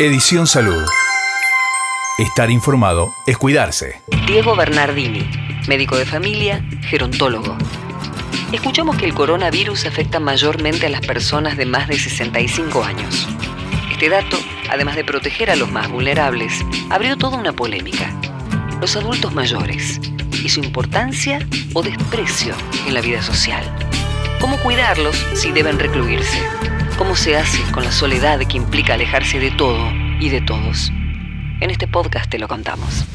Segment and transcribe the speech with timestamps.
[0.00, 0.82] Edición Salud.
[2.16, 4.00] Estar informado es cuidarse.
[4.26, 5.30] Diego Bernardini,
[5.68, 7.54] médico de familia, gerontólogo.
[8.50, 13.28] Escuchamos que el coronavirus afecta mayormente a las personas de más de 65 años.
[13.92, 14.38] Este dato,
[14.70, 18.10] además de proteger a los más vulnerables, abrió toda una polémica.
[18.80, 20.00] Los adultos mayores
[20.42, 22.54] y su importancia o desprecio
[22.86, 23.70] en la vida social.
[24.40, 26.42] ¿Cómo cuidarlos si deben recluirse?
[27.00, 30.90] ¿Cómo se hace con la soledad que implica alejarse de todo y de todos?
[31.62, 33.06] En este podcast te lo contamos.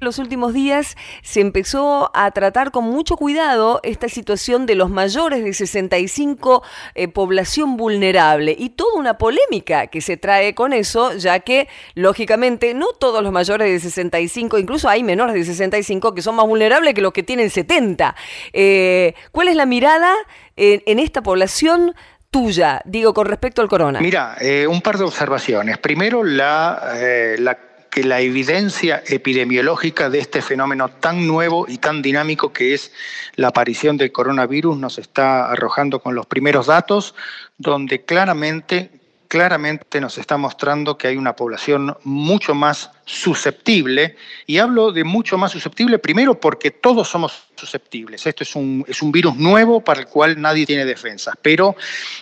[0.00, 5.42] Los últimos días se empezó a tratar con mucho cuidado esta situación de los mayores
[5.44, 6.62] de 65,
[6.94, 12.74] eh, población vulnerable, y toda una polémica que se trae con eso, ya que lógicamente
[12.74, 16.92] no todos los mayores de 65, incluso hay menores de 65 que son más vulnerables
[16.92, 18.14] que los que tienen 70.
[18.52, 20.12] Eh, ¿Cuál es la mirada
[20.56, 21.94] en, en esta población?
[22.32, 24.00] Tuya, digo, con respecto al corona?
[24.00, 25.76] Mira, eh, un par de observaciones.
[25.78, 27.58] Primero, eh, la,
[27.90, 32.90] que la evidencia epidemiológica de este fenómeno tan nuevo y tan dinámico que es
[33.36, 37.14] la aparición del coronavirus nos está arrojando con los primeros datos,
[37.58, 39.01] donde claramente
[39.32, 44.14] claramente nos está mostrando que hay una población mucho más susceptible,
[44.46, 48.26] y hablo de mucho más susceptible primero porque todos somos susceptibles.
[48.26, 51.34] Esto es un, es un virus nuevo para el cual nadie tiene defensas.
[51.40, 51.76] Pero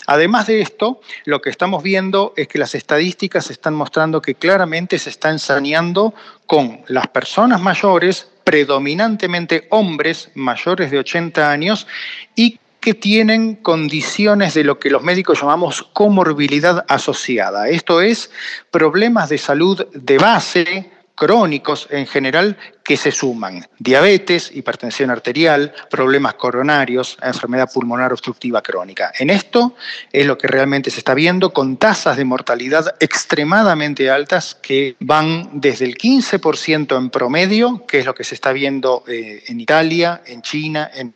[0.06, 4.96] además de esto, lo que estamos viendo es que las estadísticas están mostrando que claramente
[4.96, 6.14] se está ensañando
[6.46, 11.88] con las personas mayores, predominantemente hombres mayores de 80 años,
[12.36, 17.68] y que tienen condiciones de lo que los médicos llamamos comorbilidad asociada.
[17.68, 18.30] Esto es
[18.70, 23.66] problemas de salud de base, crónicos en general, que se suman.
[23.78, 29.12] Diabetes, hipertensión arterial, problemas coronarios, enfermedad pulmonar obstructiva crónica.
[29.18, 29.74] En esto
[30.10, 35.50] es lo que realmente se está viendo con tasas de mortalidad extremadamente altas que van
[35.52, 40.22] desde el 15% en promedio, que es lo que se está viendo eh, en Italia,
[40.24, 41.14] en China, en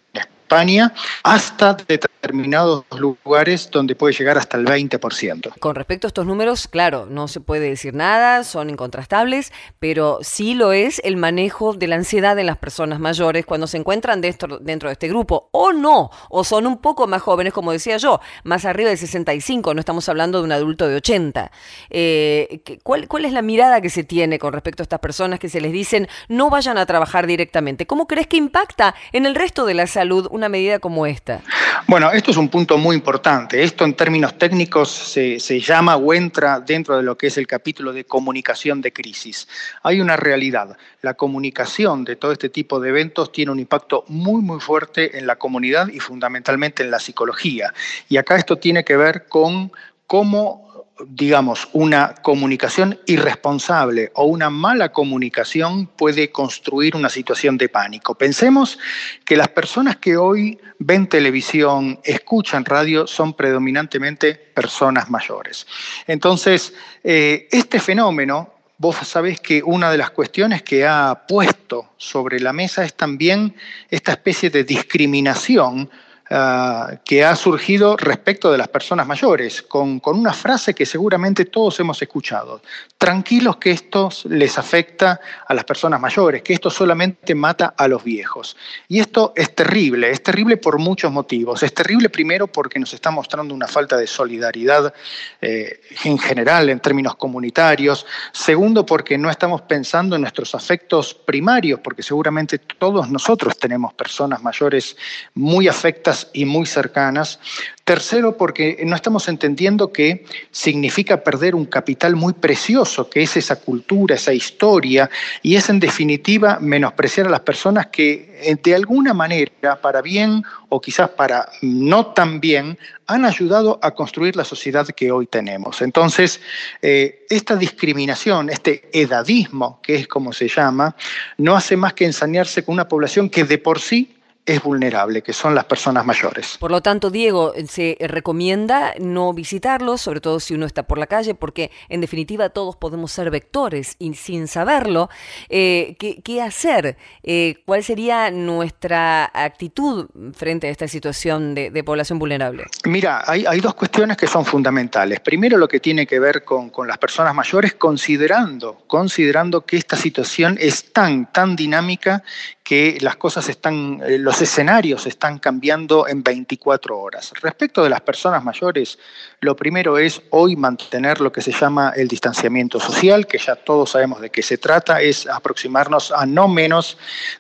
[1.22, 5.59] Hasta determinados lugares donde puede llegar hasta el 20%.
[5.59, 10.54] Con respecto a estos números, claro, no se puede decir nada, son incontrastables, pero sí
[10.54, 14.59] lo es el manejo de la ansiedad en las personas mayores cuando se encuentran dentro,
[14.59, 18.21] dentro de este grupo, o no, o son un poco más jóvenes, como decía yo,
[18.44, 21.50] más arriba de 65, no estamos hablando de un adulto de 80.
[21.91, 25.48] Eh, ¿cuál, ¿Cuál es la mirada que se tiene con respecto a estas personas que
[25.48, 27.86] se les dicen no vayan a trabajar directamente?
[27.86, 31.43] ¿Cómo crees que impacta en el resto de la salud una medida como esta?
[31.87, 33.62] Bueno, esto es un punto muy importante.
[33.62, 37.47] Esto en términos técnicos se, se, llama o entra dentro de lo que es el
[37.47, 39.47] capítulo de comunicación de crisis.
[39.83, 40.77] Hay una realidad.
[41.03, 45.27] La comunicación de todo este tipo de eventos tiene un impacto muy, muy fuerte en
[45.27, 47.75] la comunidad y fundamentalmente en la psicología.
[48.09, 49.71] Y acá esto tiene que ver con
[50.06, 50.65] cómo
[51.09, 58.15] digamos, una comunicación irresponsable o una mala comunicación puede construir una situación de pánico.
[58.15, 58.78] Pensemos
[59.25, 65.66] que las personas que hoy ven televisión, escuchan radio, son predominantemente personas mayores.
[66.06, 66.72] Entonces,
[67.03, 72.53] eh, este fenómeno Vos sabés que una de las cuestiones que ha puesto sobre la
[72.53, 73.54] mesa es también
[73.88, 75.88] esta especie de discriminación
[76.31, 81.45] uh, que ha surgido respecto de las personas mayores, con, con, una frase que seguramente
[81.47, 82.62] todos hemos escuchado.
[82.97, 88.03] Tranquilos que esto les afecta a las personas mayores, que esto solamente mata a los
[88.03, 88.57] viejos.
[88.89, 91.63] Y esto es terrible, es terrible por muchos motivos.
[91.63, 94.93] Es terrible primero porque nos está mostrando una falta de solidaridad
[95.41, 98.07] eh, en general, en términos comunitarios.
[98.33, 104.43] Segundo, porque no estamos pensando en nuestros afectos primarios, porque seguramente todos nosotros tenemos personas
[104.43, 104.97] mayores
[105.34, 107.39] muy afectas y muy cercanas.
[107.84, 113.57] Tercero, porque no estamos entendiendo que significa perder un capital muy precioso, que es esa
[113.57, 115.11] cultura, esa historia,
[115.43, 120.43] y es en definitiva menospreciar a las personas que eh, de alguna manera, para bien
[120.71, 125.83] o quizás para no tan bien, han ayudado a construir la sociedad que hoy tenemos.
[125.83, 126.41] Entonces,
[126.81, 130.97] eh, esta discriminación, este edadismo, que es como se llama,
[131.37, 135.33] no hace más que ensañarse con una población que de por sí es vulnerable, que
[135.33, 136.59] son las personas mayores.
[136.59, 141.07] Por lo tanto, Diego, se recomienda no visitarlos, sobre todo si uno está por la
[141.07, 145.09] calle, porque en definitiva todos podemos ser vectores y sin saberlo,
[145.49, 146.99] eh, ¿qué, hacer?
[147.23, 152.65] Eh, ¿Cuál sería nuestra actitud frente a esta situación de, población vulnerable?
[152.85, 155.21] Mira, hay, dos cuestiones que son fundamentales.
[155.21, 159.97] Primero, lo que tiene que ver con, con las personas mayores, considerando, considerando que esta
[159.97, 162.23] situación es tan, tan dinámica
[162.65, 167.33] que las cosas están, eh, los escenarios están cambiando en 24 horas.
[167.41, 168.98] Respecto de las personas mayores,
[169.41, 173.91] lo primero es hoy mantener lo que se llama el distanciamiento social, que ya todos
[173.91, 176.98] sabemos de qué se trata, es aproximarnos a no menos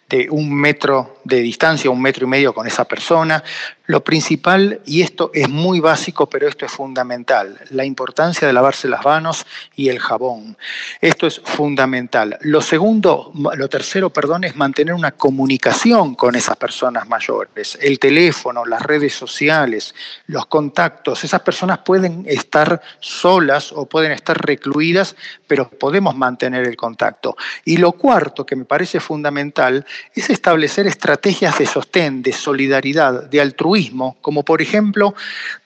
[0.08, 3.42] de un metro de distancia, un metro y medio con esa persona.
[3.86, 8.88] Lo principal, y esto es muy básico, pero esto es fundamental, la importancia de lavarse
[8.88, 9.44] las manos
[9.76, 10.56] y el jabón.
[11.02, 12.38] Esto es fundamental.
[12.40, 17.78] Lo segundo, lo tercero, perdón, es mantener una comunicación con esas personas mayores.
[17.80, 19.94] El teléfono, las redes sociales,
[20.28, 21.22] los contactos.
[21.24, 25.14] Esas personas pueden estar solas o pueden estar recluidas,
[25.46, 27.36] pero podemos mantener el contacto.
[27.66, 29.84] Y lo cuarto, que me parece fundamental,
[30.14, 35.14] es establecer estrategias de sostén, de solidaridad, de altruismo, como por ejemplo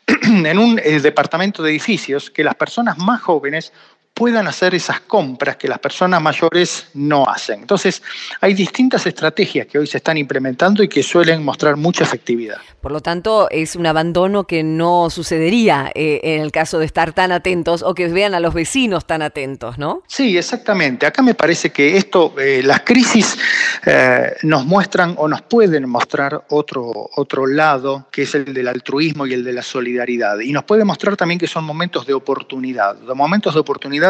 [0.22, 3.72] en un eh, departamento de edificios, que las personas más jóvenes
[4.18, 7.60] puedan hacer esas compras que las personas mayores no hacen.
[7.60, 8.02] Entonces,
[8.40, 12.56] hay distintas estrategias que hoy se están implementando y que suelen mostrar mucha efectividad.
[12.80, 17.12] Por lo tanto, es un abandono que no sucedería eh, en el caso de estar
[17.12, 20.02] tan atentos o que vean a los vecinos tan atentos, ¿no?
[20.08, 21.06] Sí, exactamente.
[21.06, 23.38] Acá me parece que esto, eh, las crisis
[23.86, 29.28] eh, nos muestran o nos pueden mostrar otro, otro lado, que es el del altruismo
[29.28, 30.40] y el de la solidaridad.
[30.40, 34.07] Y nos puede mostrar también que son momentos de oportunidad, momentos de oportunidad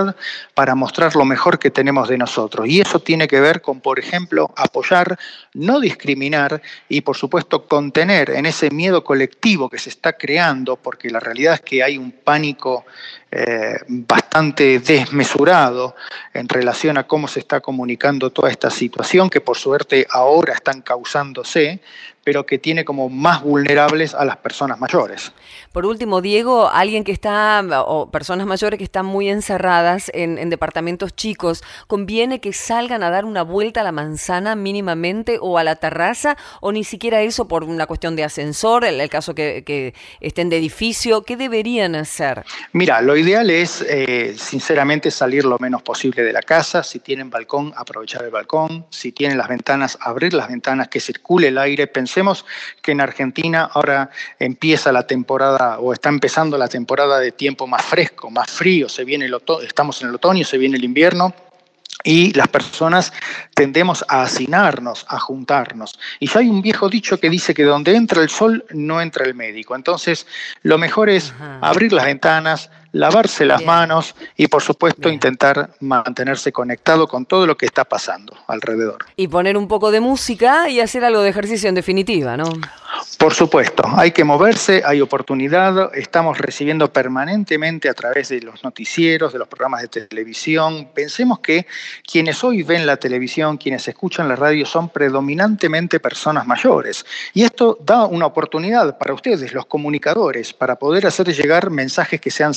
[0.55, 2.67] para mostrar lo mejor que tenemos de nosotros.
[2.69, 5.19] Y eso tiene que ver con, por ejemplo, apoyar,
[5.55, 11.11] no discriminar y, por supuesto, contener en ese miedo colectivo que se está creando, porque
[11.11, 12.85] la realidad es que hay un pánico
[13.31, 15.95] eh, bastante desmesurado
[16.33, 20.81] en relación a cómo se está comunicando toda esta situación, que por suerte ahora están
[20.81, 21.81] causándose,
[22.29, 25.33] pero que tiene como más vulnerables a las personas mayores.
[25.73, 31.17] Por último, Diego, alguien que está, o personas mayores que están muy encerradas en, departamentos
[31.17, 35.77] chicos, ¿conviene que salgan a dar una vuelta a la manzana mínimamente o a la
[35.77, 40.51] terraza o ni siquiera eso por una cuestión de ascensor, en el caso que, estén
[40.51, 41.23] de edificio?
[41.23, 42.45] ¿Qué deberían hacer?
[42.73, 46.82] Mira, lo ideal es, eh, sinceramente, salir lo menos posible de la casa.
[46.82, 48.87] Si tienen balcón, aprovechar el balcón.
[48.91, 51.87] Si tienen las ventanas, abrir las ventanas, que circule el aire.
[51.87, 52.44] Pensemos
[52.82, 57.85] que en Argentina ahora empieza la temporada o está empezando la temporada de tiempo más
[57.85, 61.35] fresco, más frío, se viene el estamos en el otoño, se viene el invierno.
[62.05, 63.12] Y las personas
[63.55, 65.99] tendemos a hacinarnos, a juntarnos.
[66.20, 69.25] Y ya hay un viejo dicho que dice que donde entra el sol no entra
[69.25, 69.75] el médico.
[69.75, 70.26] Entonces,
[70.62, 77.06] lo mejor es abrir las ventanas, lavarse las manos y por supuesto intentar mantenerse conectado
[77.06, 79.06] con todo lo que está pasando alrededor.
[79.17, 82.44] Y poner un poco de música y hacer algo de ejercicio en definitiva, ¿no?
[83.19, 89.32] Por supuesto, hay que moverse, hay oportunidad, estamos recibiendo permanentemente a través de los noticieros,
[89.32, 90.91] de los programas de televisión.
[90.94, 91.67] Pensemos que
[92.11, 97.05] quienes hoy ven la televisión, quienes escuchan la radio son predominantemente personas mayores.
[97.34, 102.31] Y esto da una oportunidad para ustedes, los comunicadores, para poder hacer llegar mensajes que
[102.31, 102.55] sean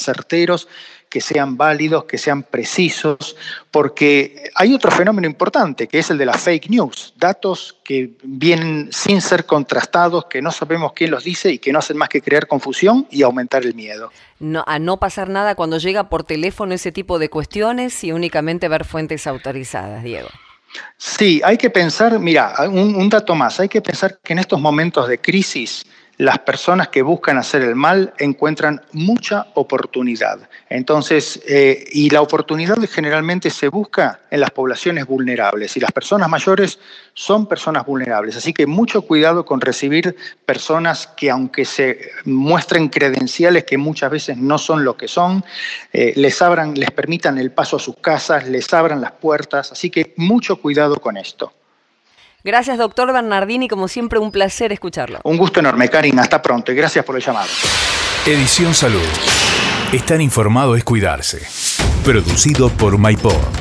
[1.11, 3.35] que sean válidos, que sean precisos,
[3.69, 8.87] porque hay otro fenómeno importante, que es el de la fake news, datos que vienen
[8.93, 12.21] sin ser contrastados, que no sabemos quién los dice y que no hacen más que
[12.21, 14.09] crear confusión y aumentar el miedo.
[14.39, 18.69] No, a no pasar nada cuando llega por teléfono ese tipo de cuestiones y únicamente
[18.69, 20.29] ver fuentes autorizadas, Diego.
[20.95, 25.09] Sí, hay que pensar, mira, un dato más, hay que pensar que en estos momentos
[25.09, 25.85] de crisis,
[26.17, 30.39] las personas que buscan hacer el mal encuentran mucha oportunidad.
[30.69, 36.29] Entonces, eh, y la oportunidad generalmente se busca en las poblaciones vulnerables y las personas
[36.29, 36.79] mayores
[37.13, 38.37] son personas vulnerables.
[38.37, 40.15] Así que mucho cuidado con recibir
[40.45, 45.43] personas que aunque se muestren credenciales que muchas veces no son lo que son,
[45.91, 49.71] eh, les abran, les permitan el paso a sus casas, les abran las puertas.
[49.71, 51.51] Así que mucho cuidado con esto.
[52.43, 53.67] Gracias, doctor Bernardini.
[53.67, 55.19] Como siempre, un placer escucharlo.
[55.23, 56.19] Un gusto enorme, Karin.
[56.19, 57.49] Hasta pronto y gracias por el llamado.
[58.25, 59.01] Edición Salud.
[59.93, 61.41] Estar informado es cuidarse.
[62.03, 63.60] Producido por MyPod.